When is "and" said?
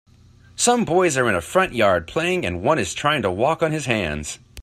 2.43-2.63